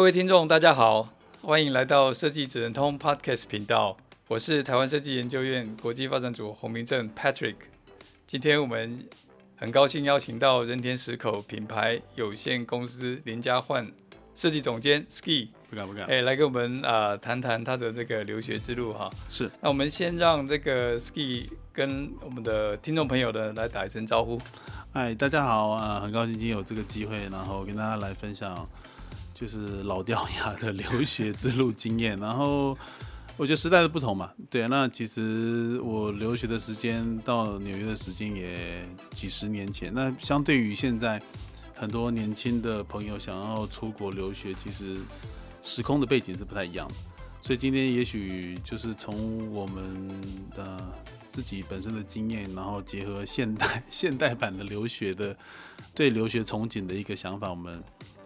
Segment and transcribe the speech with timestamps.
[0.00, 1.10] 各位听众，大家好，
[1.42, 3.98] 欢迎来到设计职人通 Podcast 频道。
[4.28, 7.56] 我是台湾设计研究院国际发展组洪明正 Patrick。
[8.26, 9.06] 今天我们
[9.56, 13.92] 很高兴邀请到人田石口品牌有限公司林家焕
[14.34, 19.10] 设计总监 Ski，不敢不敢，哎，来跟我们啊谈谈他的这个留学之路哈。
[19.28, 24.40] 是，那我们先让这个 Ski 跟我们的听众朋友呢来打一声招呼。
[24.94, 28.66] 嗨，大家好啊，很高兴今天有这个机会，然后跟大家来分享。
[29.40, 32.76] 就是老掉牙的 留学之路经验，然后
[33.38, 41.22] 我觉得时代的不同嘛，对，那其实我留学的时间到纽约的时间也几十年前，那相对于现在
[41.74, 44.98] 很多年轻的朋友想要出国留学，其实
[45.62, 46.94] 时空的背景是不太一样的，
[47.40, 50.20] 所以今天也许就是从我们
[50.54, 50.76] 的
[51.32, 55.34] 自己本身的经验，然后结合现代 现代版的留学的
[55.94, 57.82] 对留学憧憬的一个想法，我们。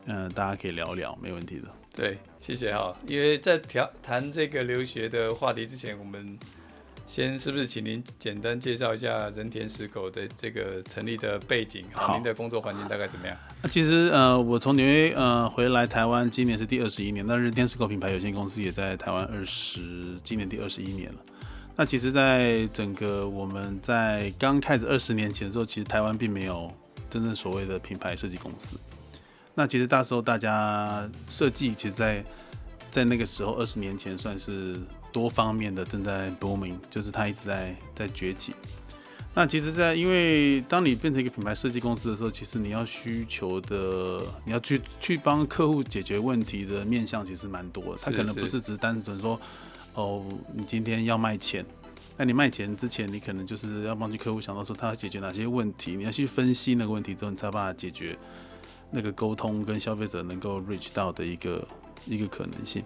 [0.06, 1.68] 嗯，大家可以聊聊，没问题的。
[1.94, 2.96] 对，谢谢哈。
[3.06, 6.38] 因为在调谈这个留学的话题之前，我们
[7.06, 11.84] 先是不是请您简单介绍一下人田石狗的这个成立的背景？
[11.92, 13.36] 好，您的工作环境大概怎么样？
[13.62, 17.24] 那其实呃，我从纽约呃回来台湾，今年是第二十一年。
[17.26, 21.20] 那人田石狗品牌有限公司也在台湾二十，今年第二十一年了。
[21.76, 26.72] 那其实，在整个我们在刚开始二十年前的时候，其实台湾并没有
[27.10, 28.76] 真正所谓的品牌设计公司。
[29.54, 32.24] 那其实那时候大家设计，其实在
[32.90, 34.76] 在那个时候二十年前算是
[35.12, 38.52] 多方面的正在 booming，就是它一直在在崛起。
[39.36, 48.00] 那其实，在因为当你变成一个品牌设计公司的时候，其实你要需求的，你要去去帮客户解决问题的面向其实蛮多的。
[48.00, 49.40] 他可能不是只是单纯说，
[49.94, 51.66] 哦，你今天要卖钱，
[52.16, 58.16] 那你卖钱之前，你可能就是要帮助客户想到说他要解决哪些问题，你要去分析那个问题之后，你才有办法解决。
[58.90, 61.66] 那个沟通跟消费者能够 reach 到的一个
[62.06, 62.84] 一个可能性。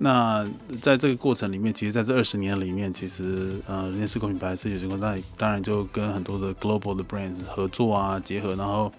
[0.00, 0.48] 那
[0.80, 8.92] 在这个过程里面，其实在这二十年里面，其实呃，人田石口品牌设计有限公司当然当然就跟很多的 global 的 brands 合作啊，结合，然后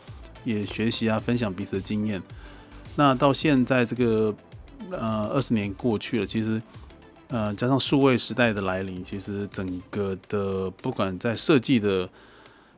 [0.44, 2.22] 也学习啊，分享彼此的经验。
[2.97, 4.35] 那到现在这个
[4.91, 6.61] 呃二十年过去了，其实
[7.29, 12.09] 呃加上数位时代的来临，其实整个的不管在设计的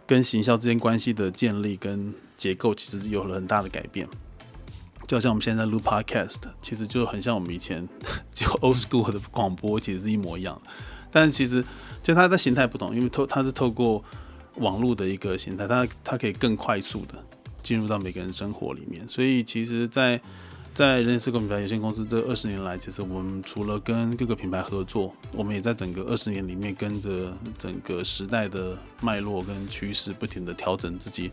[0.05, 4.07] 跟行销之间关系的建立跟结构其实有了很大的改变，
[5.07, 7.87] 就好像我们现在录 podcast，其实就很像我们以前
[8.33, 10.71] 就 old school 的广播，其实是一模一样的。
[11.11, 11.63] 但是其实
[12.01, 14.03] 就它的形态不同，因为透它是透过
[14.55, 17.13] 网络的一个形态，它它可以更快速的
[17.61, 19.07] 进入到每个人生活里面。
[19.07, 20.19] 所以其实，在
[20.73, 31.29] 在人田石口品牌有限公司这二十年来，其实我们除了跟各个品牌合作，我们也在整个二十年里面跟着整个时代的脉络跟趋势，不停的调整自己。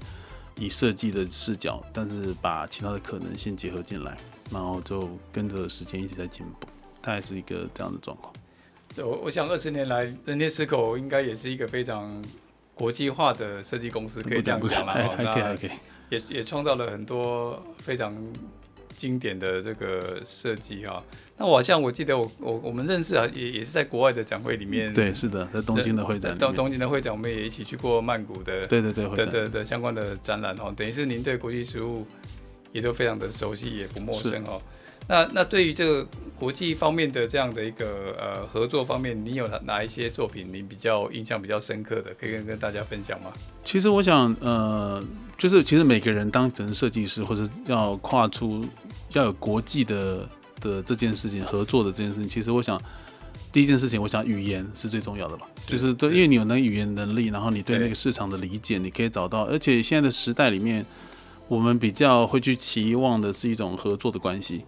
[0.59, 4.17] 以设计的视角，但是把其他的可能性结合进来，
[4.51, 6.67] 然后就跟着时间一直在进步，
[7.01, 8.33] 它还是一个这样的状况。
[8.95, 12.23] 对，我我想二十年来，人田石口应该也是一个非常
[12.75, 14.93] 国际化的设计公司，可以这样讲了。
[14.93, 15.71] 还可以，还可以，
[16.11, 18.15] 也也创造了很多非常。
[18.99, 21.01] 经典的这个设计哈，
[21.37, 24.93] 那我好像我记得我我我们认识啊，也也是在国外的展会里面。
[24.93, 26.37] 对，是的，在东京的会展。
[26.37, 28.67] 到东京的会展，我们也一起去过曼谷的。
[28.67, 32.05] 对对对，的的的相关的展览哦，等于是您对国际事务
[32.73, 34.61] 也都非常的熟悉，也不陌生哦。
[35.07, 36.07] 那那对于这个
[36.37, 43.33] 国际方面的这样的一个呃合作方面，你有哪哪一些作品你比较印象比较深刻的，可以跟跟大家分享吗？
[43.63, 45.01] 其实我想呃。
[45.39, 48.65] 就是其实每个人当成设计师，或者要跨出
[49.13, 50.29] 要有国际的
[50.61, 52.79] 的这件事情，合作的这件事情，其实我想
[53.53, 55.47] 第一件事情，我想语言是最重要的吧。
[55.61, 59.45] 是就是对，因为你有那个语言能力，然后你对那个市场的理解，你可以找到。
[59.45, 60.85] 而且现在的时代里面，
[61.47, 64.65] 我们比较会去期望的是一种合作的关系。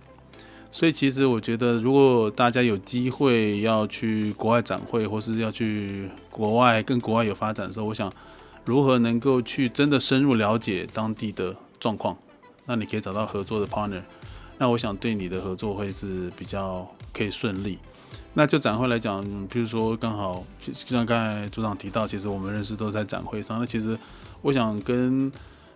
[0.71, 8.09] 所以其实我觉得，如果大家有机会要去国外展会，或是要去国外跟国外有发展的时候，我想。
[8.65, 12.17] 如何能够去真的深入了解当地的状况？
[12.67, 14.03] 那你可以找到合作的 partner。
[14.59, 17.79] 那我想对你的合作会是比较可以顺利。
[18.33, 23.59] 那就展会来讲，比如说刚好就像刚才组长提到，其实我们认识都在展会上。
[23.59, 23.99] 那其实
[24.43, 25.31] 我想跟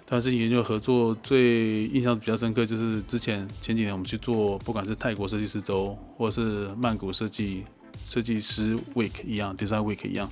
[0.06, 7.64] 台湾设计研究合作最印象比较深刻，就是之前前几年我们去做，不管是泰国设计师周，或是曼谷设计
[8.04, 10.30] 设计师 week 一样，design week 一样，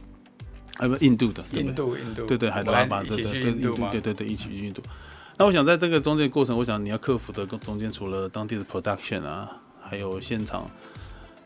[0.78, 4.82] 还有印度的，印度印度，对对，海德拉巴，对对对，印度，对对对，一起去印度。
[5.36, 9.50] 那我想在这个中间过程，我想你要克服的中间，除了当地的 production 啊，
[9.82, 10.70] 还有现场，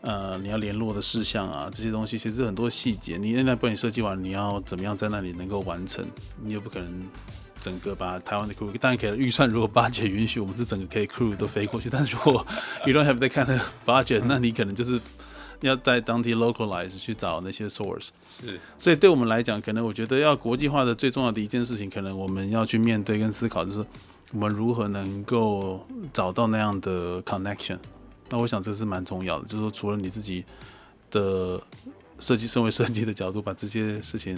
[0.01, 6.05] 呃，你要联络的事项啊，这些东西其实很多细节，你现在帮你设计完，你要怎么样在那里能够完成，
[6.41, 7.03] 你也不可能。
[7.59, 11.89] 整个把台湾的 crew，当然可以预算，如果 budget 允许，我们是整个可以 crew 都飞过去。
[11.89, 12.45] 但是如果
[12.85, 15.01] you don't have that kind of budget，那你可能就是
[15.61, 18.07] 要在当地 localize 去找那些 source。
[18.29, 23.85] 是，所以对我们来讲，可能我觉得要国际化的最重要的一件事情，可能我们要去面对跟思考，就是
[24.33, 27.77] 我们如何能够找到那样的 connection。
[28.29, 30.43] 那我想这是蛮重要的，就是说除了你自己
[31.11, 31.61] 的
[32.19, 34.37] 设计，身为设计的角度，把这些事情。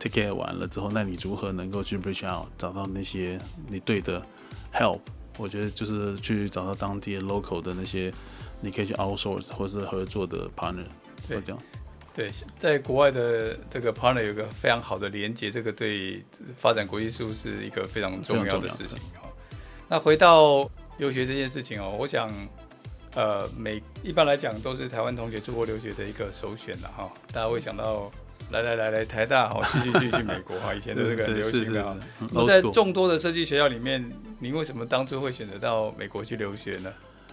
[0.00, 4.24] take care 完了之后，那你如何能够去 reach out 找到那些你对的
[4.72, 5.00] help？
[5.36, 8.14] 我觉得就是去找到当地 local 的那些，
[8.60, 10.84] 你可以去 outsource 或是合作的 partner。
[11.28, 11.62] 对，这样。
[12.14, 16.24] 对，在国外的这个 partner 有一个非常好的连接，这个对
[16.56, 18.98] 发展国际事务是一个非常重要的事情。
[19.20, 19.32] 好，
[19.88, 20.68] 那回到
[20.98, 22.28] 留学这件事情哦，我想，
[23.14, 28.10] 呃，每一般来讲都是台湾同学出国留学的一个首选的哈，大家会想到。
[28.50, 31.96] 来来来来，台大好，继续继续去美国哈，以前的这个流行的。
[32.32, 36.90] 那在众多的设计学校里面，您为什么当初会选择到美国去留学呢？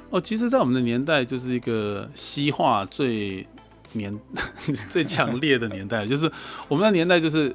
[0.10, 3.46] 哦，其实，在我们的年代，就是一个西化最
[3.94, 4.18] 年
[4.90, 6.31] 最强烈的年代，就是
[6.68, 7.54] 我们的年代，就是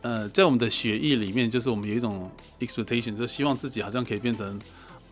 [0.00, 2.30] 呃，在我们的血液里面，就是我们有一种
[2.60, 4.58] expectation，就希望自己好像可以变成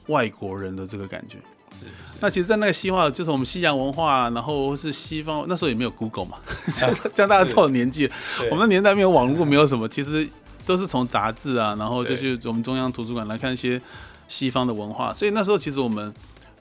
[0.06, 1.38] 外国人的这个感觉。
[1.78, 6.38] 是是，那其实，在那个西化，就是我们西洋文化，然后是西方，那时候也没有 Google 嘛，
[6.74, 8.10] 这样这样大家错了年纪。
[8.50, 10.28] 我们的年代没有网络，没有什么，其实
[10.66, 13.80] 都是从杂志啊，然后就去我们中央图书馆来看一些
[14.28, 15.14] 西方的文化。
[15.14, 16.12] 所以那时候，其实我们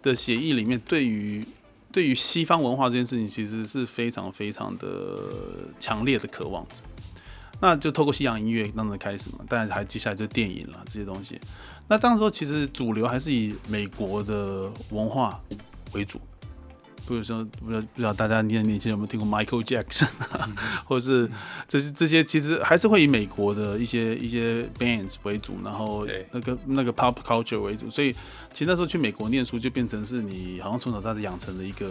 [0.02, 1.46] 的协议里面，对于
[1.92, 5.20] 对于西方文化这件事情，其实是非常非常的
[5.80, 6.66] 强烈的渴望。
[7.62, 11.38] 那就透过西洋音乐当时开始嘛，当然还接下来就电影了这些东西。
[11.88, 15.42] 那当时候其实主流还是以美国的文化
[15.92, 16.22] 为主，
[17.10, 20.08] 比如说不知道不知道大家年年轻人有没有听过 Michael Jackson，
[20.38, 20.50] 啊，
[20.86, 21.30] 或者是
[21.68, 28.12] 这些这些其实还是会以美国的一些一些 bands 为主，然后那个那个 pop culture 为主，所以
[28.54, 31.90] 其实那时候去美国念书就变成是你好像从小到大养成的一个。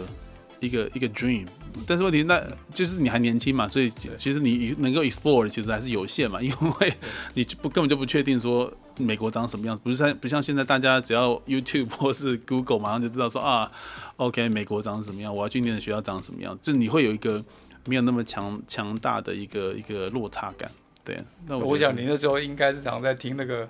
[0.61, 1.47] 一个一个 dream，
[1.87, 2.43] 但是问题那
[2.73, 6.51] 就是你还年轻嘛，所以其实你能够 explore 其实还是有限嘛，因
[6.81, 6.93] 为
[7.33, 8.69] 你不根本就不确定说
[8.99, 13.71] 美国长什么样子，不是像不像现在大家只要 YouTube 或是 Google 马上就知道说啊
[14.17, 17.43] ，OK 美国长什么样，我要去念的学校长什么样，就你会有一个
[17.85, 20.69] 没有那么强强大的一个一个落差感，
[21.03, 21.17] 对。
[21.47, 23.67] 那我，我想你那时候应该是常在听那个。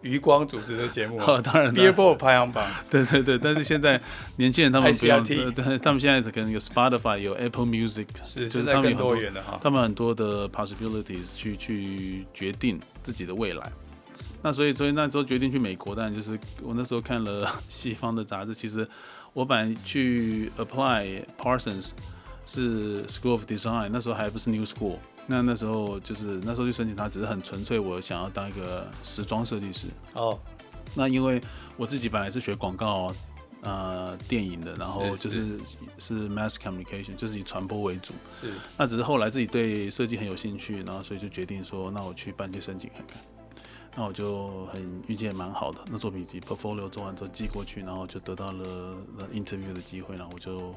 [0.00, 4.00] 余光主持的节目，哦，当然，Billboard 排行榜， 对对对，但是现在
[4.36, 13.72] 年轻人他们不用，对，他们现在可能有 Spotify，有 Apple Music，是，就是他们很多元的哈，他们很多的 possibilities 去去决定自己的未来。
[14.42, 18.88] 那所以，所以那时候决定去美国，但就是我那时候看了 西方的杂志，其实
[19.32, 21.90] 我本来去 apply Parsons
[22.46, 24.98] 是 School of Design，那时候还不是 New School。
[25.26, 29.88] 那那时候就是那时候去申请，他只是很纯粹，我想要当一个时装设计师。
[30.14, 30.38] 哦，
[30.94, 31.38] 那因为
[31.76, 33.12] 我自己本来是学广告，
[33.60, 35.58] 呃，电影的，然后就是
[35.98, 38.14] 是，是 mass communication，就是以传播为主。
[38.30, 38.52] 是。
[38.78, 43.18] 那只是后来自己对设计很有兴趣，然后所以就决定说，那我去办去申请看看。
[43.98, 48.96] 那我就很运气也蛮好的，那作品集 portfolio 做完之后寄过去，然后就得到了
[49.34, 50.74] interview 的机会，然后我就。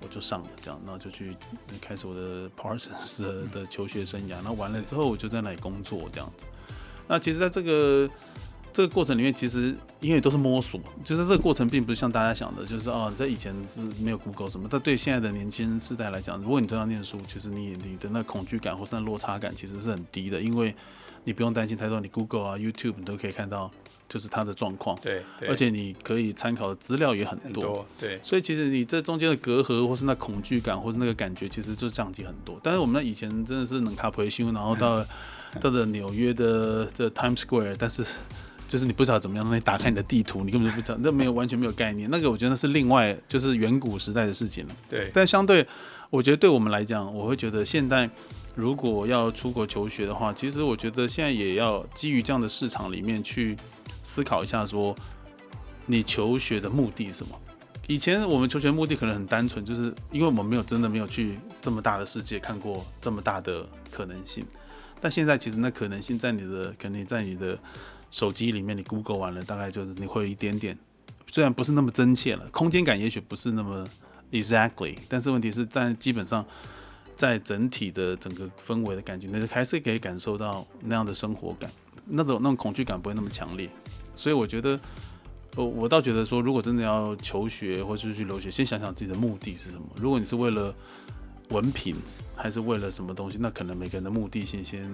[0.00, 1.36] 我就上了，这样，然后就去
[1.80, 4.36] 开始我的 Parsons 的的求学生涯。
[4.44, 6.44] 那完了之后，我就在那里工作，这样子。
[7.08, 8.08] 那其实，在这个
[8.72, 14.68] 这个过程里面，其实因为都是摸索，就是这个过程并不是像大家想的，就是哦，在以前是没有 Google 什么。
[14.70, 20.72] 但对现在的年轻世代来讲，如果你正在念书，其实你你的那恐惧感或是那落差感其实是很低的，因为
[21.24, 23.70] 你不用担心太多，你 Google 啊、YouTube 你都可以看到。
[24.10, 32.58] 就是它的状况，对，而且你可以参考的资料也很多，对，所以其实你这中间的隔阂，或是那恐惧感，或是那个感觉，其实就降低很多。
[32.62, 35.04] 但是我们那以前真的是能卡培训，然后到
[35.60, 38.02] 到了纽约的的 Times Square，但是
[38.66, 42.08] 就是你不知道怎么样，那你打开你的地图，你根本就不知道，那没有完全没有概念。
[42.10, 44.76] 那个我觉得是另外就是远古时代的事情了。
[44.88, 45.66] 对，但相对
[46.08, 48.08] 我觉得对我们来讲，我会觉得现在
[48.58, 53.56] 如果要出国求学的话，其实我觉得现在也要基于这样的市场里面去。
[54.04, 54.94] 思考一下，说
[55.84, 57.38] 你求学的目的是什么？
[57.86, 64.46] 以前我们求学目的可能很单纯，就是因为我们没有真的没有去这么大的世界看过这么大的可能性。
[64.98, 67.58] 但现在其实那可能性在你的，肯定在你的
[68.10, 70.78] 手机里面你 Google 完了，大概就是你会有一点点，
[71.30, 73.84] 虽然不是那么真切了，空间感也许不是那么
[74.32, 76.46] exactly，但是问题是，但基本上
[77.18, 81.68] 在整体的整个氛围的感觉，那还是可以感受到那样的生活感，
[82.06, 83.68] 那种那种恐惧感不会那么强烈。
[84.14, 84.78] 所以我觉得，
[85.56, 89.82] 我我倒觉得说，如果真的要求学或是去留学，先想想自己的目的是什么。
[89.96, 90.72] 如果你是为了
[91.48, 91.96] 文凭，
[92.36, 94.88] 还是为了什么东西，那可能每个人的目的性先。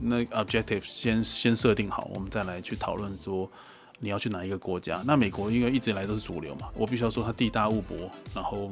[0.00, 3.50] 那 objective 先先设定好，我们再来去讨论说
[3.98, 5.02] 你要去哪一个国家。
[5.04, 7.96] 那美国因为一直以来都是主流嘛，我必须要说它地大物博，
[8.32, 8.70] 然后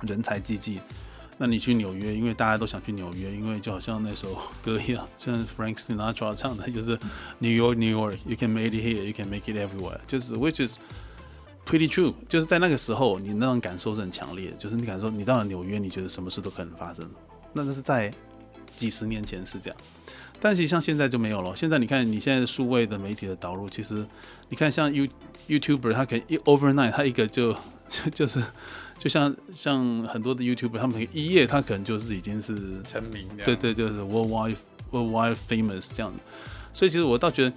[0.00, 0.80] 人才济济。
[1.42, 6.90] 那你去纽约，因为大家都想去纽约，因为就好像那首歌一样，像 Frank Sinatra 唱的，就是
[7.38, 10.76] New York New York，You can make it here，You can make it everywhere，就是 which is
[11.64, 17.10] pretty true，就是在那个时候你那种感受是很强烈的，就是你感受你到了纽约，你觉得什么事都可能发生。
[17.54, 18.12] 那这是在
[18.76, 19.78] 几十年前是这样。
[20.42, 21.56] 但其实像现在就没有了。
[21.56, 24.06] 现在你看，你现在的数位的媒体的导入，其实
[24.50, 25.06] 你看像 You
[25.48, 27.54] YouTuber，他可以一 overnight，他一个就
[27.88, 28.42] 就 就是
[29.00, 34.56] 就像像很多的 YouTuber，他们一夜他可能就是已经是成名，对对，就是 worldwide
[34.92, 36.22] worldwide famous 这样子。
[36.74, 37.54] 所以其实我倒觉得，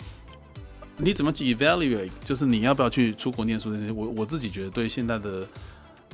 [0.95, 5.47] 你怎么去 evaluate，就是你要不要去出国念书这些，我我自己觉得对现在的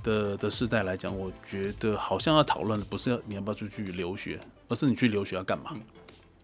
[0.02, 5.72] 的的世代来讲，我觉得好像要讨论的不是要你要不要出去留学，而是你去留学要干嘛。
[5.74, 5.82] 嗯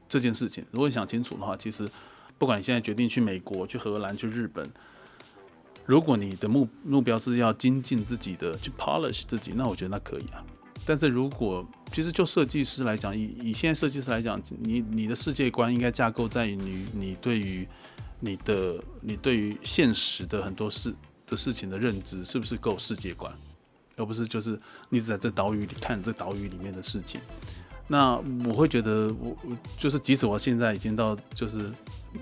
[0.08, 1.90] 这件事情，如果你想清楚的话，其实
[2.38, 4.70] 不管你现在决定去美国、去荷兰、去日本，
[5.86, 10.44] 如果你的目目标是要精进自己的、去 polish 自己，那我觉得那可以啊。
[10.88, 17.68] 但是如果其实就设计师来讲，以以现在设计师来讲，你你的世界观应该架构在于你你对于
[18.20, 20.94] 你的你对于现实的很多事
[21.26, 23.34] 的事情的认知是不是够世界观，
[23.96, 27.20] 而不是就是你只在这岛屿里看这岛屿里面的事情。
[27.88, 28.16] 那
[28.48, 31.72] 我会觉得，我我就是，即使我现在已经到就是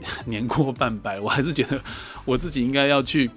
[0.25, 1.81] 年过半百，我还是觉得
[2.25, 3.29] 我自己应该要去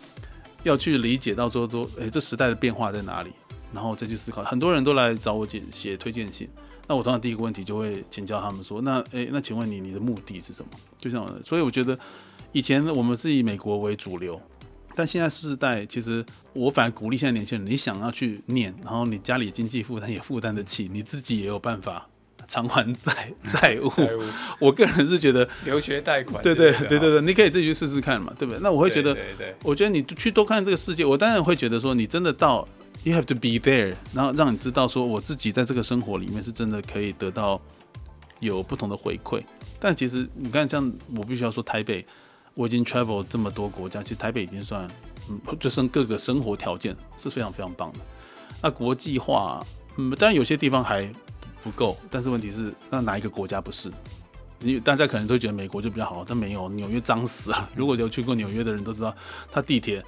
[0.63, 3.31] 要去理解到说说，诶、这时代的变化在哪里，
[3.73, 4.43] 然后再去思考。
[4.43, 6.49] 很多人都来找我写写推荐信，
[6.87, 10.71] 那我通常第一个问题就会请教他们说，那诶、那请问你你的目的是什么？
[10.99, 11.99] 就像，所以我觉得
[12.53, 14.41] 以前我们是以美国为主流，
[14.95, 22.09] 但现在世代其实我反而鼓励现在年轻人，你想要去念，然后你家里经济负担也负担得起，你自己也有办法。
[22.49, 24.23] 偿还债 债务，债务
[24.59, 28.61] 我个人是觉得留学贷款，对对对对对，你可以自己去试试看嘛，对不对？
[28.63, 32.67] 那我会觉得，对对对，我觉得你去多看这个世界，我当然会觉得说，你真的到
[33.03, 37.61] ，you have to be there，然后让你知道说，我自己在这个生活里面是真的可以得到
[38.41, 39.43] 有不同的回馈。
[39.79, 42.07] 但其实你看，像我必须要说，台北
[42.55, 44.89] 我已经 travel 这么多国家，其实台北已经算，
[45.29, 47.99] 嗯，就剩各个生活条件是非常非常棒的。
[48.63, 49.61] 那国际化，
[49.97, 51.11] 嗯，当然有些地方还。
[51.67, 53.91] 不够，但是问题是，那哪一个国家不是？
[54.61, 57.69] 因为大家可能都觉得美国就比较好，但没有，纽约脏死啊。
[57.75, 59.13] 如果有去过纽约的人都知道，
[59.51, 60.01] 它地铁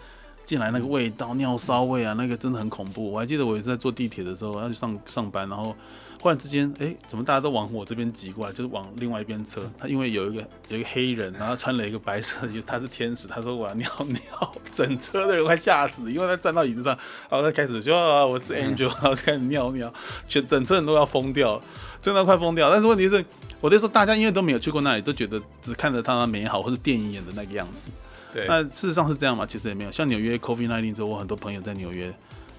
[0.45, 3.11] 进来那个味道，尿骚味啊，那个真的很恐怖。
[3.11, 5.75] 我还记得我也是在坐地铁的时候要去上上班，然后。
[6.21, 8.53] 忽然之间，哎，怎么大家都往我这边挤过来？
[8.53, 9.71] 就是往另外一边车。
[9.79, 13.29] 他因为有一个有一个黑人，然后穿了一个白色，他是天使。
[13.29, 16.99] 他说我要尿尿，整车的人快吓死，因为他站到椅子上，
[17.31, 19.93] 然后他开始说啊，我是 Angel，然后开始尿尿，
[20.27, 21.63] 全整车人都要疯掉，
[22.03, 22.69] 真的快疯掉。
[22.71, 23.25] 但是问题是，
[23.61, 27.93] 我就说大家因为都没有去过那里，都觉得只看着它美好或者电影演的那个样子。
[28.33, 29.47] 对，那事实上是这样嘛？
[29.47, 29.93] 其实也没有。
[29.93, 32.13] 像纽约 COVID-19 之后，我很多朋友在纽约，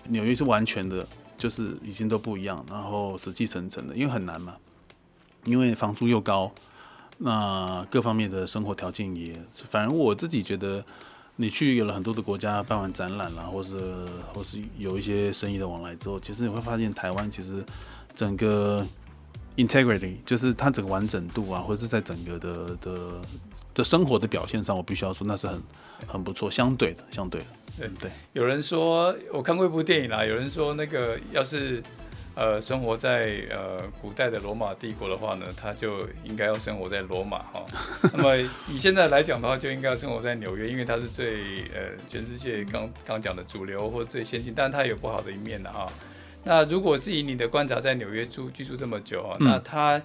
[0.08, 1.06] 纽约是完全的。
[1.39, 4.55] 就是已经都不一样，然后死气沉沉的，因为很难嘛，
[5.46, 6.51] 因为房租又高，
[7.17, 9.34] 那各方面的生活条件也，
[9.69, 10.84] 反正我自己觉得，
[11.38, 13.77] 你去有了很多的国家办完展览啦，或是
[14.34, 17.63] 或是有一些生意的往来之后，其实你会发现台湾其实
[18.13, 18.86] 整个
[19.55, 23.22] integrity 就是它整个完整度啊，或者是在整个的的
[23.80, 25.64] 的生活的表现上，我必须要说那是很
[26.06, 27.48] 很不错，相对的，相对的。
[27.78, 31.82] 对对，有人说我看过一部电影啦，有人说那个要是
[32.36, 37.64] 呃生活在呃古代的罗马帝国的话呢，他就应该要生活在罗马哈。
[38.12, 38.36] 那么
[38.70, 45.88] 以现在来讲的话，就应该要生活在纽约，因为它是最呃全世界刚刚讲的主流或最先进，但它也有不好的一面的哈。
[46.44, 50.02] 那如果是以你的观察，在纽约住居住这么久啊，那它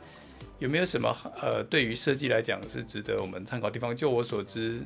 [0.58, 3.94] 有没有什么呃对于设计来讲是值得我们参考的地方？
[3.94, 4.80] 就我所知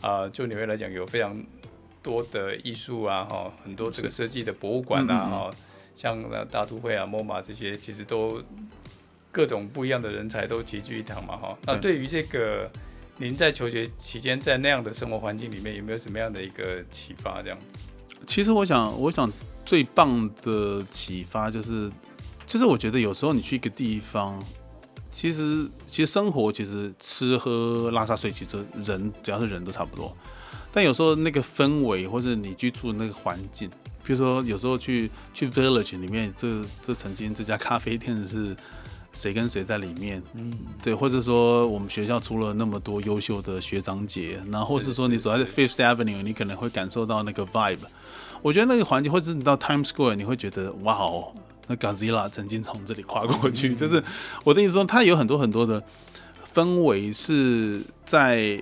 [0.00, 1.40] 啊、呃，就纽约来讲有非常。
[2.02, 5.50] 多的艺术啊，哈，很多这个设计的博物馆啊，哈，
[5.94, 8.42] 像那大都会啊、MoMA 这些，其实都
[9.30, 11.58] 各种不一样的人才都齐聚一堂嘛，哈。
[11.66, 12.70] 那对于这个
[13.18, 17.42] 您在求学期间，在那样的生活环境里面，有没有什么样的一个启发？
[17.42, 17.76] 这样子？
[18.26, 19.30] 其实我想，我想
[19.66, 21.92] 最棒的启发就是，
[22.46, 24.42] 就是我觉得有时候你去一个地方，
[25.10, 30.16] 其实其实生活其实吃喝拉撒睡，其实人只要是人都差不多。
[30.72, 33.68] 但有时候那个氛围或者你居住的那个环境，
[34.04, 36.48] 比如说有时候去去 village 里面，这
[36.80, 38.56] 这曾经这家咖啡店是
[39.12, 47.78] 谁跟谁在里面，嗯，对，或者说我们学校出了那么多优秀的学长姐，然后或是说你走在 Fifth Avenue，你可能会感受到那个 vibe。
[48.40, 51.34] 我觉得那个环境，或者你到 Times Square，你会觉得哇哦，
[51.70, 54.04] 那 Godzilla 曾经从这里跨过去，嗯、就是
[54.42, 55.80] 我的意思说，它有很多很多的
[56.52, 58.60] 氛围是在，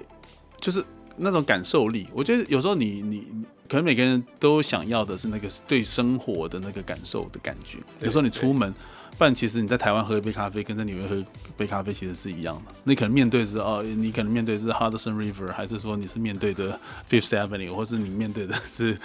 [0.60, 0.84] 就是。
[1.20, 3.26] 那种感受力，我觉得有时候你你
[3.68, 7.78] 可能每个人都想要的是那个对生活的那个感受的感觉。
[7.98, 8.72] 有时候你出门，
[9.18, 12.72] 不然其实你在台湾喝一杯咖啡，跟在纽约喝一杯咖啡其实是一样的。
[12.84, 16.78] 你可能面对是哦，你可能面对是 Hudson River，还是说你是面对的
[17.10, 18.96] Fifth Avenue，或是你面对的是。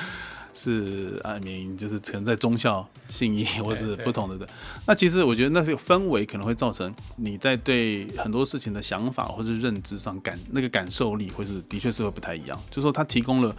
[0.54, 4.48] 是啊，明就是可能在忠孝、信义， 或是不同的的。
[4.86, 12.58] 那其实我觉得那个氛围可能会造成你在对很多事情的想法或是认知上感那个感受力，或是的确是会不太一样。
[12.70, 13.56] 就是说它提供了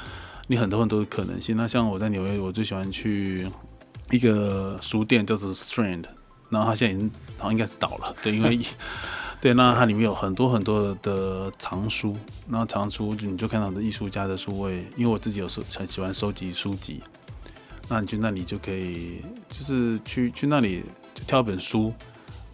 [0.47, 1.57] 你很多很多的可能性。
[1.57, 3.47] 那像我在纽约，我最喜欢去
[4.11, 6.05] 一个书店叫做 Strand，
[6.49, 8.61] 然后它现在已经好像应该是倒了，对，因为。
[9.45, 17.03] 对，那它里面有很多很多的藏书，那藏书就你就看到的艺术家的书位，因为我自己有时很喜欢收集书籍，
[17.87, 19.21] 那你去那里就可以，
[19.51, 20.83] 就是去去那里
[21.15, 21.93] 就挑一本书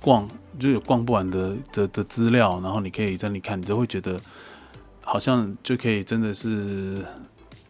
[0.00, 0.28] 逛，
[0.59, 4.18] 就有逛不完的的的资料，然后你可以在那里看，你就会觉得
[5.04, 7.06] 好像就可以真的是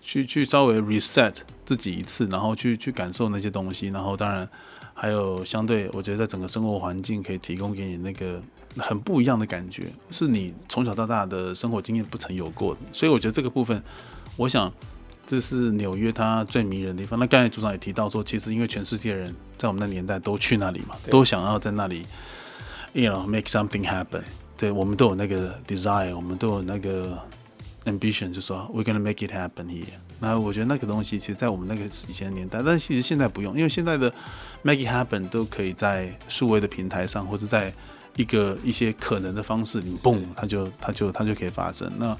[0.00, 1.34] 去去稍微 reset
[1.66, 4.48] 自己一次，然后去去感受那些东西，然后当然
[4.94, 8.40] 还有相对，我觉得在整个生活环境可以提供给你那个。
[8.76, 13.82] 很不一样的感觉，是你从小到大的生活经验不曾有过的，所以我觉得这个部分，
[14.36, 14.72] 我想
[15.26, 17.18] 这是纽约它最迷人的地方。
[17.18, 22.04] 那刚才组长也提到说，其实因为全世界人在我们的年代都去那里嘛，都想要在那里
[22.92, 24.22] ，you know make something happen。
[24.56, 27.18] 对，我们都有那个 desire，我们都有那个
[27.86, 29.84] ambition，就说 we're gonna make it happen here。
[30.18, 34.12] 那我觉得那个东西，其实，在我们那个以前的年代，但是其实现在不用，因为现在的
[34.62, 37.72] make it happen 都可以在数位的平台上，或者在
[38.16, 41.90] 一个一些可能的方式，你嘣，它就它就它就可以发生。
[41.98, 42.16] 那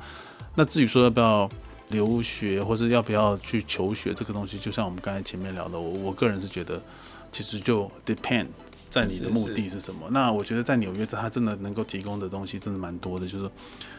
[0.55, 1.49] 那至于说要不要
[1.89, 6.81] 留学，或是要不要去求学这个东西，就像我们刚才前面聊的，我我个人是觉得，
[7.33, 8.47] 其实就 depend
[8.89, 10.09] 在你的目的是什么。
[10.11, 13.51] 那我觉得在纽约，它真的能够提供的东西真的蛮多的，就是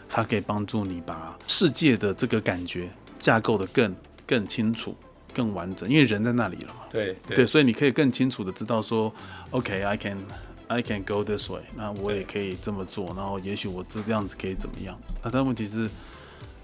[0.10, 4.96] 它可以帮助你把世界的这个感觉架构的更更清楚、
[5.34, 6.82] 更完整，因为人在那里了嘛。
[6.90, 9.14] 对对，对，所以你可以更清楚的知道说
[9.52, 10.18] ，OK，I can。
[10.72, 14.98] I can go this way，那我也可以这么做，然后也许我这样子可以怎么样？
[15.22, 15.90] 那但问题是，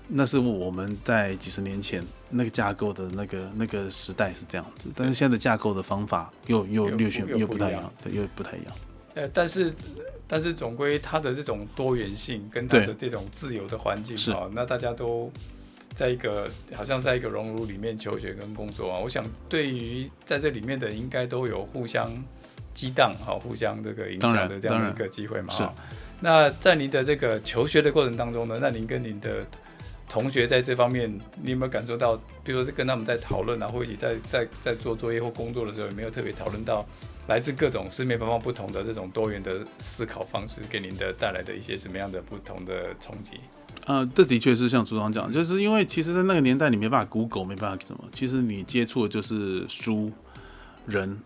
[0.07, 8.73] 那是我们在几十年前那个架构的那个那个时代是这样子，但是现在的架构的方法又又略显又不太一样，对，又不太一样。
[9.15, 9.73] 呃，但是
[10.25, 15.29] 但是总归它的这种多元性跟它的这种自由的环境啊，那大家都
[15.93, 22.09] 在一个好像在一个熔炉里面求学跟工作啊，我想对于在这里面的应该都有互相。
[22.77, 25.51] 激荡好，互相这个影响的这样的一个机会嘛。
[25.51, 25.73] 哈，
[26.19, 29.43] 那在您的这个求学的过程当中呢，那您跟您的
[30.07, 31.11] 同学在这方面，
[31.41, 36.85] 你有没有感受到，比如说是跟他们在讨论啊，或一起在在在做作业或工作的时候，有没有特别讨论到
[37.27, 43.39] 来自各种四面八方不同的这种多元的思考方式，给您的带来的一些什么样的不同的冲击？
[43.87, 50.11] 呃，这的确是像组长讲，就是因为其实，在那个年代，你没办法 Google，没办法什么，其实你接触的就是书
[50.85, 51.17] 人。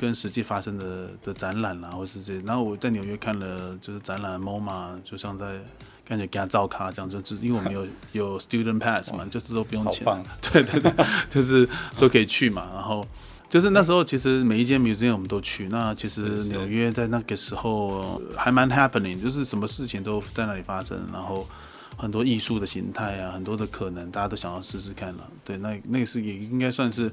[0.00, 5.60] 跟实际发生的的展览啦，或是这些，然后我在纽约看了，就是展览 MoMA，就像在
[6.06, 10.06] 感觉给他照卡这样，就是因为我们有 有 student pass 嘛，就是都不用钱，
[10.40, 10.90] 对对对，
[11.28, 12.66] 就是都可以去嘛。
[12.72, 13.06] 然后
[13.50, 15.68] 就是那时候，其实每一间 museum 我们都去。
[15.68, 21.46] 那其实纽约在那个时候还蛮 happening，就是什么事情都在那里发生，然后
[22.00, 25.30] 很多艺术的形态啊，很多的可能，大家都想要试试看了。
[25.44, 27.12] 对，那那个是也应该算是。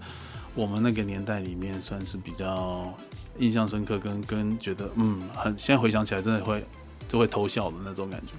[0.56, 2.92] 我们那个年代里面算是比较
[3.38, 6.66] 印象深刻跟，跟觉得嗯，很现在回想起来真的会
[7.08, 8.34] 就会偷笑的那种感觉。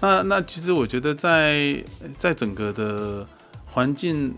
[0.00, 1.80] 那那其实我觉得在
[2.18, 3.24] 在整个的
[3.66, 4.34] 环境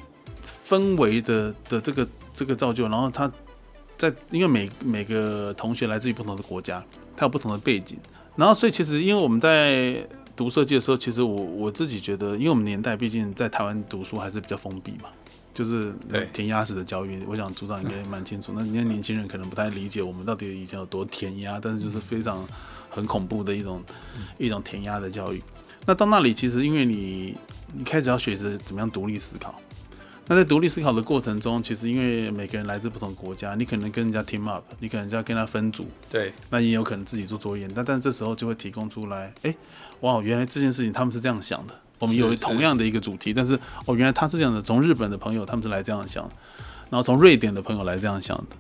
[0.69, 3.33] 氛围的的这个这个造就，然后他
[3.97, 6.85] 在因为每每个同学来自于不同的国家，
[7.17, 7.97] 他有不同的背景，
[8.35, 10.07] 然后所以其实因为我们在
[10.37, 15.09] 读设计的时候，其实我我自己觉得，因为我们年代毕竟在台湾读书还是比较封闭嘛。
[15.55, 15.95] 就是
[16.35, 18.53] 填鸭式的教育，我想组长应该蛮清楚。
[18.55, 22.47] 那你看年轻人可能不太理解我们到底以前有多填鸭，但是就是非常
[22.91, 23.83] 很恐怖的一种
[24.37, 25.43] 一种填鸭的教育。
[25.87, 27.35] 那到那里，其实因为你
[27.73, 29.55] 你开始要学着怎么样独立思考，
[30.29, 37.69] 那在独立思考的过程中，其实因为每个人来自不同国家，你可能跟人家 team up，你可能就要跟他分组，对，那也有可能自己做作业。
[37.75, 39.57] 但但这时候就会提供出来，哎、欸，
[40.01, 41.75] 哇，原来这件事情他们是这样想的。
[41.99, 43.55] 我们有同样的一个主题，是是但是
[43.87, 44.61] 哦，原来他是这样的。
[44.61, 46.25] 从日本的朋友他们是来这样想，
[46.91, 48.57] 然后从瑞典的朋友来这样想的，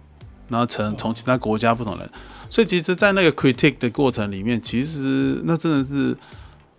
[0.48, 2.08] 然后从从其他国家不同人，
[2.48, 6.16] 所以其实，在那个 critique 的过程里面，其实那真的是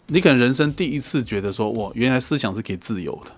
[0.08, 3.32] 你可能人生第一次觉得说，哇，原来思想是可以自由的。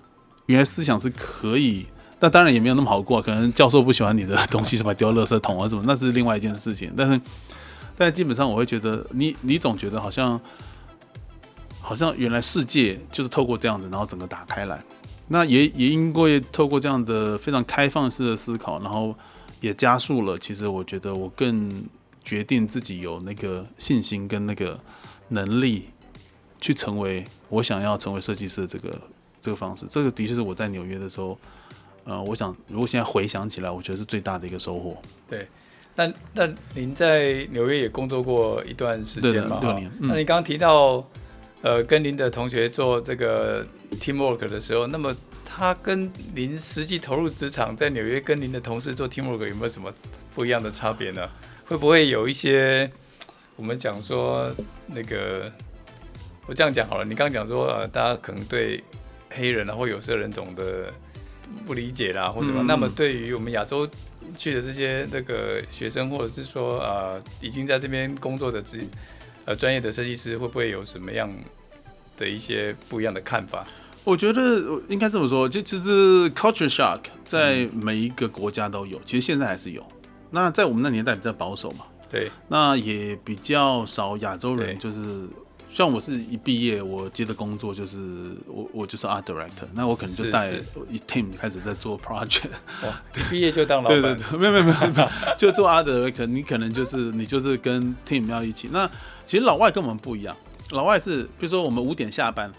[0.49, 1.85] 原来思想是可以，
[2.19, 3.21] 那当然也没有那么好过。
[3.21, 6.91] 可能教授不喜欢你的东西，什么丢垃圾桶啊什么，那是另外一件事情。
[6.97, 7.21] 但是，
[7.95, 10.41] 但基本上我会觉得，你你总觉得好像，
[11.79, 14.83] 好像原来世界就是透过这样子，然后整个打开来。
[15.27, 19.15] 那也也因为透过这样的非常开放式的思考，然后
[19.61, 20.35] 也加速了。
[20.39, 21.69] 其实我觉得我更
[22.23, 24.79] 决定自己有那个信心跟那个
[25.27, 25.89] 能力，
[26.59, 28.89] 去成为我想要成为设计师的这个。
[29.41, 31.37] 这个方式，这个的确是我在纽约的时候，
[32.03, 34.97] 呃，我想如果现在回想起来，我觉得是最大的一个收获。
[35.27, 35.47] 对，
[35.95, 39.59] 那那您在纽约也工作过一段时间嘛？
[39.61, 39.91] 六年。
[39.99, 41.05] 嗯、那你刚刚提到，
[41.61, 43.65] 呃，跟您的同学做这个
[43.99, 49.93] teamwork 的时候，那么他跟您实际投入职场，在纽约跟您的同事做 teamwork 有没有什么
[50.33, 51.29] 不一样的差别呢？
[51.65, 52.89] 会不会有一些
[53.55, 54.49] 我们讲说
[54.87, 55.51] 那个，
[56.45, 58.81] 我这样讲好了，你刚刚讲说，呃，大家可能对
[59.29, 60.91] 黑人啊，或有色人种的
[61.65, 62.63] 不理解啦，或者什么。
[62.63, 63.87] 嗯、那么，对于我们亚洲
[64.35, 68.83] 去的这些那个学生，或者是说呃，已经在这边工作的职
[69.45, 71.31] 呃专业的设计师，会不会有什么样
[72.17, 73.65] 的一些不一样的看法？
[74.03, 74.41] 我觉得
[74.87, 79.85] 应该这么说，就其实 culture shock 在每一个国家都有，嗯、其实现在还是有。
[80.31, 85.27] 那在我们那年代比较保守嘛，对，那也比较少亚洲人，就是。
[85.69, 87.97] 像我是一毕业，我接的工作就是
[88.47, 90.51] 我我就是 art director，那我可能就带
[90.89, 92.49] 一 team 开始在做 project。
[92.83, 94.01] 哇，一毕业就当老板？
[94.01, 98.67] 对对对，没有没有没有没有，就做 art director，你可能就是你就是跟 team 要一起。
[98.71, 98.89] 那
[99.27, 100.35] 其实老外跟我们不一样，
[100.71, 102.51] 老外是比如说我们五点下班，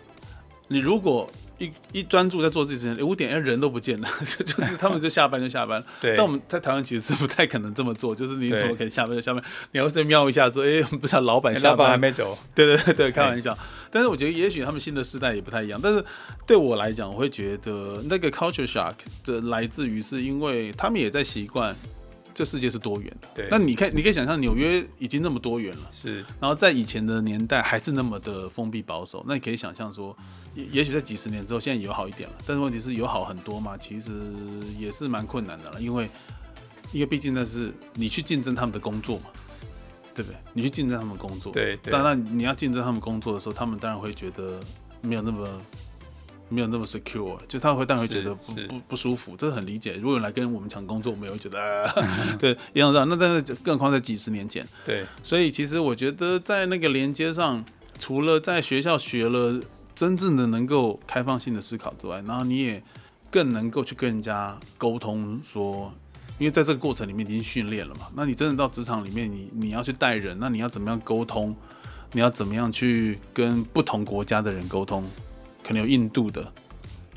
[0.73, 1.29] 你如果
[1.59, 5.85] 一一专注在做自己事情，五点人都不见了， 就就是他们就下班就下班。
[6.01, 6.17] 对。
[6.17, 9.43] 但我们在台湾其实是不太可能这么做，就是你怎么可能下班就下班？
[9.73, 12.39] 你要是瞄一下说，哎， 不是老板下班，老板还没走。
[12.55, 13.57] 对对对对，开玩笑。
[13.91, 15.79] 但是我觉得也许他们新的世代也不太一样。
[15.83, 16.03] 但是
[16.47, 21.75] 对我来讲，我会觉得那个 culture shock 的来自于是因为他们也在习惯。
[22.33, 23.49] 这世界是多元的，对。
[23.51, 26.25] 那你看，你可以想象纽约已经那么多元了，是。
[26.41, 30.17] 然后在以前的年代还是那么的封闭保守，那你可以想象说，
[30.55, 32.35] 也也许在几十年之后，现在也有好一点了。
[32.47, 33.77] 但是问题是有好很多嘛？
[33.77, 34.13] 其实
[34.79, 36.09] 也是蛮困难的了，因为
[36.93, 39.27] 因为毕竟那是你去竞争他们的工作嘛，
[40.15, 40.37] 对不对？
[40.53, 41.77] 你去竞争他们工作，对。
[41.85, 44.59] 当然你要竞争他们工作的时候，他们当然会觉得
[45.03, 45.49] 没有那么。
[46.53, 49.93] 没有那么 secure，就他会当然会觉得不不不舒服，这是很理解。
[49.93, 52.93] 如果有来跟我们抢工作，我们也会觉得， 啊、对，一样。
[52.93, 57.65] 那但是更何况在几十年前，对，所以其实我觉得在那个连接上，
[58.01, 59.61] 除了在学校学了
[60.01, 62.83] 真正的能够开放性的思考之外，然后你也
[63.31, 65.93] 更能够去跟人家沟通说，
[66.39, 68.07] 因为在这个过程里面已经训练了嘛。
[68.17, 71.55] 那你真的到职场里面，你你要去带人，那你要怎么样沟通？
[72.13, 75.05] 你要怎么样去跟不同国家的人沟通？
[75.63, 76.51] 可能有印度的，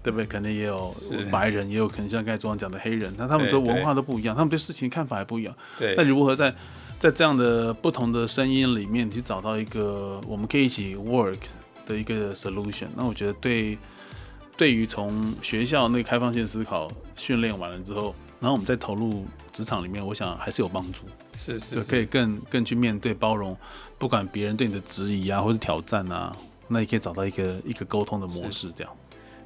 [0.03, 0.25] 对不对？
[0.25, 0.93] 可能也有
[1.31, 5.55] 白人，也有可能像刚才桌上讲的黑人，那他们的文化都不一样，他们对事情看法也不一样。
[5.79, 6.53] 对，那如何在
[6.99, 11.37] 在这样的不同的声音里面去找到一个我们可以一起 work
[11.85, 12.87] 的一个 solution？
[12.95, 13.77] 那我觉得对，
[14.55, 21.03] 对于从学校那个开放性思考训练完了之后，然后我们再投入职场里面，我想还是有帮助。
[21.37, 23.57] 是是，可以更更去面对包容，
[23.97, 26.35] 不管别人对你的质疑啊，或是挑战啊。
[26.67, 28.95] 那也可以找到一个一个沟通的模式，这样。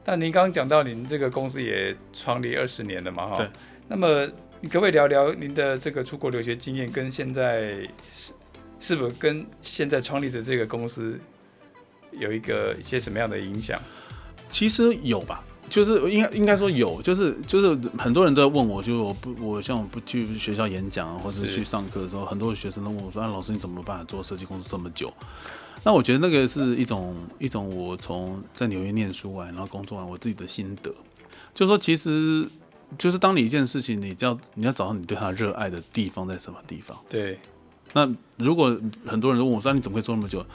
[0.05, 3.37] 但您刚刚讲到您这个公司也创立二十年了嘛，哈。
[3.37, 3.49] 对。
[3.87, 4.25] 那么
[4.61, 8.31] 你可不可以聊聊您的这个出国留学经验，跟现在是
[8.79, 11.19] 是不是跟现在创立的这个公司
[12.19, 13.79] 有一个一些什么样的影响？
[14.49, 25.13] 其实有吧，就是应该应该说有，就是就是很多人都在问我，就是我不我像我不去学校演讲或者去上课的时候，很多学生都问我说：“啊，老师你怎么办做设计工作这么久？”
[25.83, 30.93] 那我觉得那个是一种一种我从在纽约念书完，然后工作完我自己的心得，
[31.53, 32.47] 就是说，其实
[32.97, 36.97] 就是当你一件事情，你要你要找到你对他热爱的地方在什么地方。
[37.09, 37.37] 对。
[37.93, 40.45] 那如果很多人都问我说，你怎么会做那么久？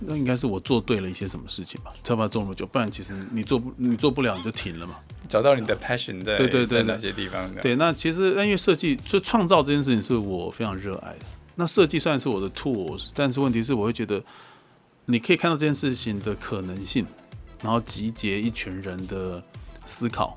[0.00, 2.66] 那应该是我做对了一些什么事情吧，才把它做那么久。
[2.66, 4.96] 不然其实你做不你做不了，你就停了嘛。
[5.28, 7.52] 找到你的 passion 在对对对哪些地方？
[7.56, 11.26] 对，那其实因为设计就创造这件事情是我非常热爱的。
[11.54, 14.22] 那设计虽然是我的 tools，但是问题是我会觉得。
[15.06, 17.04] 你可以看到这件事情的可能性，
[17.62, 19.44] 然后集结一群人的
[19.84, 20.34] 思考，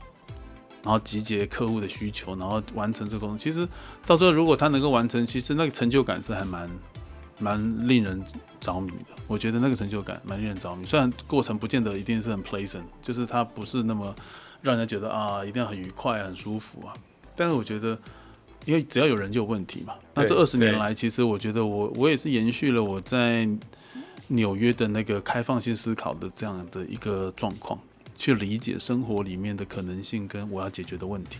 [0.84, 3.38] 然后集结客户的需求，然后完成这个工作。
[3.38, 3.66] 其实
[4.06, 6.70] 到最后，如果他能够完成，其实那个成就感是还蛮
[7.40, 8.24] 蛮令人
[8.60, 9.16] 着迷的。
[9.28, 10.86] 我觉得那个成就感蛮令人着迷。
[10.86, 14.14] 虽然过程不见得一定是很 pleasant，就是它不是那么
[14.62, 16.94] 让人觉得啊一定要很愉快、很舒服啊。
[17.36, 17.98] 但是我觉得，
[18.66, 19.94] 因为只要有人就有问题嘛。
[20.14, 23.48] 那这二十年来，其实我觉得我我也是延续了我在
[24.28, 27.80] 纽约的那个开放性思考的这样的一个状况。
[28.20, 31.38] 去理解生活里面的可能性跟我要解决的问题，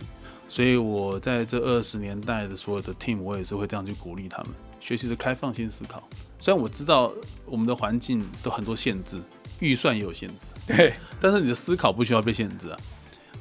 [0.48, 6.08] 所以我在这二十年代的所有的 team，我也是会这样去鼓励他们学习的开放性思考。
[6.38, 7.12] 虽然我知道
[7.44, 9.20] 我们的环境都很多限制，
[9.60, 12.76] 预算也有限制，对，但是你的思考不需要被限制啊，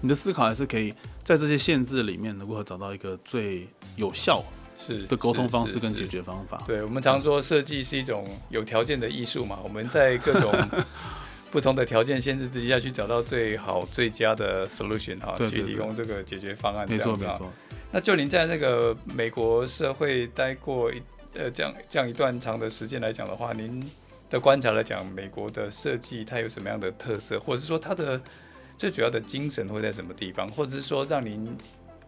[0.01, 4.43] 你的思考还是可以在这些限制里面如何找到一个最有效
[4.75, 6.63] 是的沟通方式跟解决方法。
[6.65, 10.51] 对，我们常说设计是一种有条件的艺术嘛，我们在各种。
[11.49, 17.39] 不同的条件限制之下去找到最好最佳的 solution 哈，去提供这个解决方案这样子啊。
[17.89, 21.01] 那就您在那个美国社会待过一
[21.37, 23.81] 呃这样这样一段长的时间来讲的话，您
[24.29, 28.19] 的观察来讲，美国的设计它有什么样的特色，或者是说它的
[28.77, 31.55] 最主要的精神会在什么地方，或者是说让您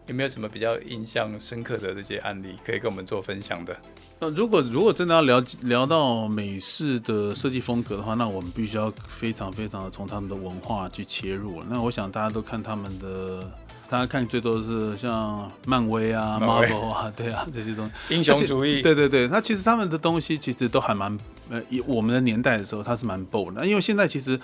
[0.06, 3.76] 有没有什么比较印象深刻的这些案例可以跟我们做分享的？
[4.18, 11.62] 那如果如果真的要聊聊到美式的设计风格的话，那我们必须要非常非常的从他们的文化去切入。
[11.64, 13.50] 那我想大家都看他们的，
[13.90, 18.80] 大家看最多的是像漫威啊、Marvel 啊，对啊 这些东西，英雄主义。
[18.82, 21.18] 对对对，那其实他们的东西其实都还蛮
[21.50, 23.66] 呃，以我们的年代的时候，它是蛮 bold 的。
[23.66, 24.38] 因为现在其实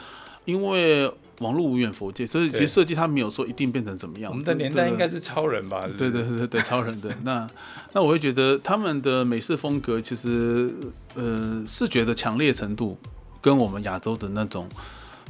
[0.47, 4.33] 因为网络无远佛界，所以其实设计它没有说一定变成怎么样。
[4.33, 5.87] 我们的年代应该是超人吧？
[5.97, 7.49] 对对对对，超人的那
[7.95, 10.75] 那我会觉得他们的美式风格其实
[11.15, 12.99] 呃视觉的强烈程度
[13.41, 14.69] 跟我们亚洲的那种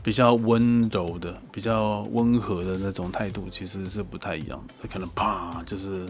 [0.06, 4.64] 比较温柔的、比较温和的那种态度其实是不太一样。
[4.80, 6.06] 他可能啪就是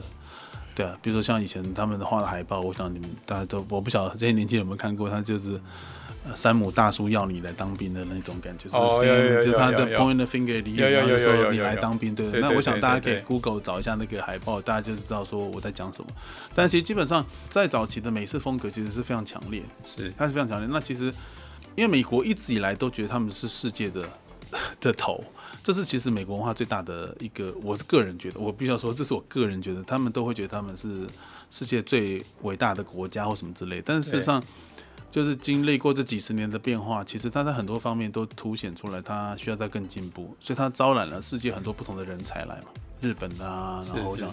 [0.74, 5.58] 对啊，比如说像以前他们画的海报，我想你们大家都我不晓得这些年轻人有没有看过，他就是。
[6.34, 16.10] 山姆大叔要你来当兵的那种感觉，哦、是就是他的 point the finger 里面，就说你来当兵，对，那我想大家可以 Google 找一下那个海报，大家就是知道说我在讲什么。
[16.52, 20.68] 但其实基本上在早期的美式风格其实是非常强烈，是它是非常强烈。
[20.68, 21.14] 那其实
[21.76, 24.08] 因为美国一直以来都觉得他们是世界的
[24.80, 25.22] 的头，
[25.62, 31.06] 这是其实美国文化最大的一个，我是个人觉得，我必须要说这是我个人觉得，他们都会觉得他们是
[31.50, 34.42] 世界最伟大的国家或什么之类，但是事实上。
[35.08, 42.66] 就是经历过这几十年的变化，其实他在很多方面都凸显出来，他需要再更进步，所以他招揽了世界很多不同的人才来嘛，
[43.00, 44.28] 日本啊，然后我想，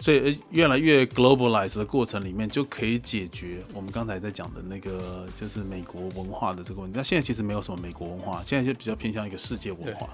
[0.00, 6.96] 所以越来越 globalize 的过程里面，就可以解决我们刚才在讲的那个，就是美国文化的这个问题。
[6.96, 10.08] 那现在其实没有什么美国文化，现在就比较偏向一个世界文化。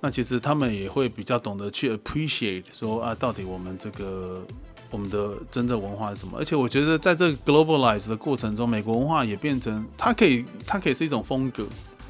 [0.00, 4.44] 那其实他们也会比较懂得去 appreciate 说啊，到底我们这个。
[4.90, 6.36] 我们的真正文化是什么？
[6.36, 11.66] 而且我觉得，在这个 globalize 的过程中，美国文化也变成它可以，它可以是一种风格。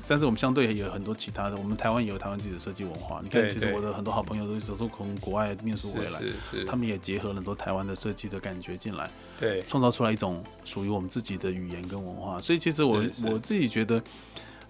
[0.09, 3.21] 但是我们相对也有很多其他的，我们台湾也有台湾自己的设计文化。
[3.23, 4.89] 你看，其实我的很多好朋友都是从
[5.21, 6.21] 国外念书回来，
[6.67, 12.41] 他们也结合了很多台湾的设计的感觉进来，对，创造出来一种属于我们自己的语言跟文化。
[12.41, 14.03] 所以，其实我我自己觉得，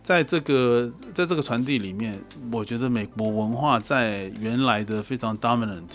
[0.02, 5.88] 在这个在这个传递里面，我觉得美国文化在原来的非常 dominant。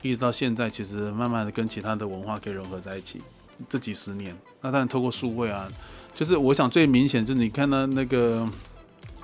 [0.00, 3.20] 一直到现在，其实慢慢的跟其他的文化可以融合在一起。
[3.68, 5.68] 这几十年，那当然透过数位啊，
[6.14, 8.48] 就是我想最明显就是你看到那个。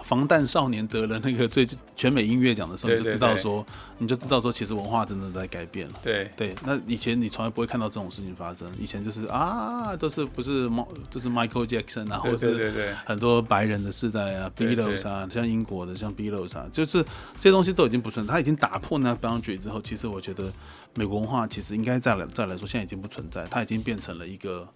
[0.05, 3.65] 防弹少年得了那个最全美音乐奖的时候，你就知道说，
[3.97, 5.95] 你就知道说，其实文化真的在改变了。
[6.03, 10.71] 对对，那以前你从来不会看到这种事情发生，以前就是啊，都是不是
[11.11, 17.03] 就是 Michael Jackson 啊，或者是很多白人的世代啊，Beatles 啊，像英国的像 Beatles 啊，就是
[17.41, 20.53] 这些东西都已经不存在，它已经打破那 boundary 之后，其实我觉得
[20.95, 24.69] 美国文化其实应该再来再来说，现在已经不存在，它已经变成了一个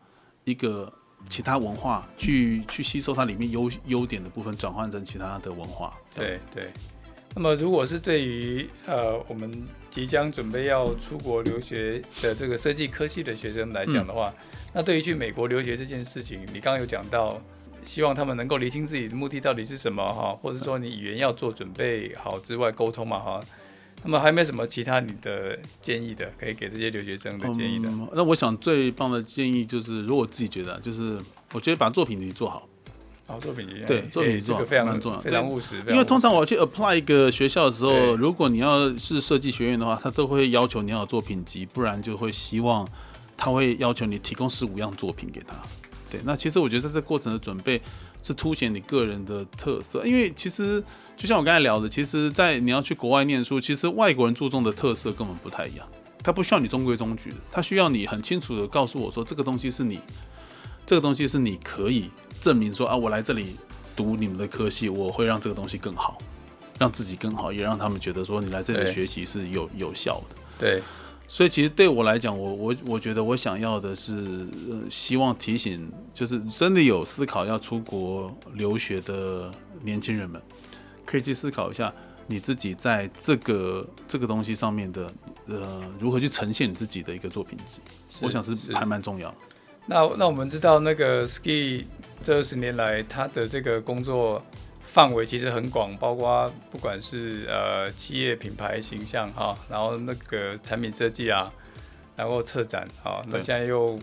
[0.45, 0.91] 一个。
[1.28, 5.92] 其他文化去去吸收它里面优优点的部分，转换成其他的文化。
[6.14, 6.68] 对对。
[7.35, 9.52] 那么，如果是对于呃我们
[9.90, 17.40] 即将准备要出国留学的这个设计科系的学生来讲的话，嗯、那对于去美国留学这件事情，你刚刚有讲到，
[17.85, 23.40] 希望他们能够厘清自己的目的到底是什么哈，或者说你语言要做准备好之外，沟通嘛哈。
[24.04, 27.88] 那么还有没有什么其他你的建议的，可以给这些留学生的建议的？
[27.90, 31.18] 嗯、那我想最棒的建议就是，如果我自己觉得，就是
[31.52, 32.66] 我觉得把作品集做好。
[33.26, 35.76] 好，作品集对，作品集做好，这个非常蛮重要，非常务实。
[35.88, 42.88] 因为通常我要去 apply 一个学校的时候，如果你要是设计学院的话，他都会要求你要有作品集，不然就会希望
[43.37, 45.54] 他会要求你提供十五样作品给他。
[46.11, 47.82] 对，那其实我觉得在这过程的准备，
[48.22, 50.04] 是凸显你个人的特色。
[50.04, 50.83] 因为其实
[51.16, 55.87] 就像我刚才聊的，其实，在你要去国外念书，其实外国人注重的特色根本不太一样。
[56.22, 60.00] 他不需要你中规中矩的，他需要你很清楚的告诉我说，这个东西是你，
[60.85, 63.57] 这个东西是你可以证明说啊，我来这里
[63.96, 66.18] 读你们的科系，我会让这个东西更好，
[66.78, 70.37] 让自己更好，也让他们觉得说你来这里学习是有有效的。
[70.59, 70.83] 对。
[71.31, 74.14] 所以其实对我来讲，我我我觉得我想要的是，
[74.71, 79.51] 呃，希望提醒，就是真的有思考要出国留学的
[79.83, 80.41] 年轻人们，
[81.05, 81.93] 可以去思考一下
[82.27, 85.12] 你自己在这个这个东西上面的，
[85.49, 87.81] 呃，如何去呈现你自己的一个作品集，
[88.23, 89.33] 我想是还蛮重要。
[89.85, 91.85] 那那我们知道那个 Ski
[92.23, 94.43] 这二十年来他的这个工作。
[94.90, 101.53] 范围其实很广，包括不管是呃企业品牌形象哈，然后那个产品设计啊，
[102.16, 103.98] 然后策展啊，那现在又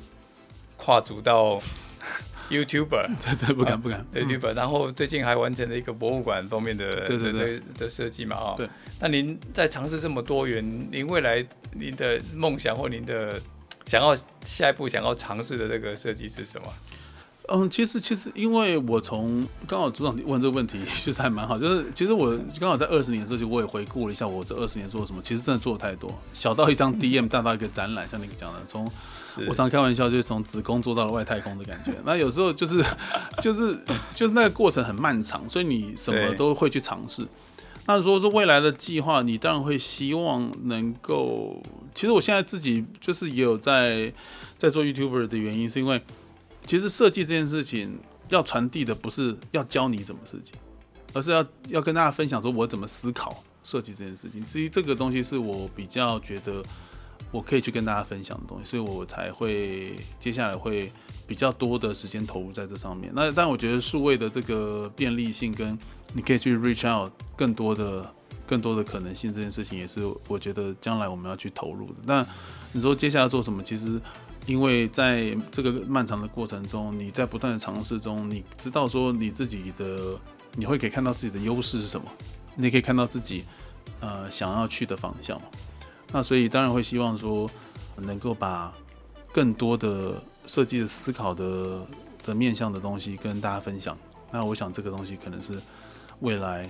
[0.78, 1.60] 跨足到
[2.50, 8.56] YouTuber， 对对，不敢不敢、啊、YouTuber，然后最近还完成了一个博物馆方面的对对对的设计嘛哈。
[8.56, 8.70] 对。
[9.00, 13.42] 那您在尝试这么多元，您未来您的梦想或您的
[13.86, 16.68] 想要下一步想要尝试的这个设计是什么？
[17.48, 21.60] 嗯，其实其实，因为我从刚好组长问这个问题， 其实还蛮好。
[21.60, 25.22] 就是其实我刚好在二十年之前，我也回顾了一下我这二十年做了什么。
[25.22, 28.90] 其实真的做的太多，小到一张 DM，大到一个展览，像你讲的，从
[29.48, 31.92] 我常开玩笑，就是从子宫做到了外太空的感觉。
[32.04, 32.84] 那有时候就是
[33.42, 33.78] 就是
[34.16, 37.28] 就是那个过程很漫长，所以你什么都会去尝试。
[37.86, 41.62] 那如果说未来的计划，你当然会希望能够。
[41.94, 44.12] 其实我现在自己就是也有在
[44.58, 46.02] 在做 YouTuber 的原因，是因为。
[46.66, 47.98] 其实设计这件事情
[48.30, 50.52] 要传递的不是要教你怎么设计，
[51.14, 54.44] 而是要要跟大家分享说我怎么思考设计这件事情。
[54.44, 56.64] 至于这个东西是我比较觉得
[57.32, 60.92] 我可以去跟大家分享的东西，所以我才会接下来会
[61.28, 63.12] 比较多的时间投入在这上面。
[63.16, 65.78] 那但我觉得数位的这个便利性跟
[66.14, 68.12] 你可以去 reach out 更多的
[68.48, 71.96] 更多的可能性这件事情，也是我觉得将来我们要去投入的。
[72.06, 72.26] 那
[72.72, 73.62] 你说接下来做什么？
[73.62, 74.02] 其实。
[74.46, 80.20] 因为在这个漫长的过程中，你在不断的尝试中，你知道说你自己的，
[80.56, 82.06] 你会可以看到自己的优势是什么，
[82.56, 83.44] 你可以看到自己
[84.02, 85.42] 呃想要去的方向。
[86.12, 87.50] 那所以当然会希望说
[87.98, 88.72] 能够把
[89.34, 91.86] 更多的设计的思考的
[92.24, 93.98] 的面向的东西跟大家分享。
[94.32, 95.60] 那我想这个东西可能是
[96.20, 96.70] 未来，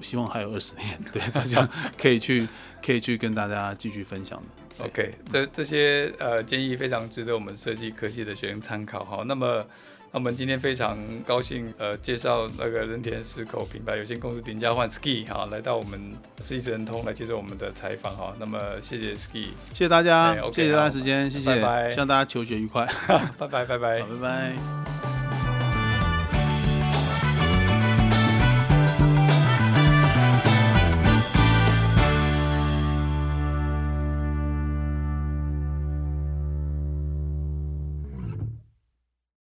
[0.00, 2.48] 希望还有二十年，对大家可以去
[2.82, 4.65] 可以去跟大家继续分享的。
[4.78, 9.24] OK，这这些呃建议非常值得我们设计科系的学生参考哈。
[9.26, 9.64] 那么，
[10.12, 15.98] 那我们今天非常高兴呃介绍那个人田石口品牌有限公司顶家换 Ski 哈来到我们
[16.40, 18.34] 设计直人通来接受我们的采访哈。
[18.38, 22.86] 那么谢谢 Ski，谢谢大家，okay, 谢谢大家时间，谢谢，拜拜，希望大家求学愉快，
[23.38, 25.06] 拜拜拜拜，好，拜拜。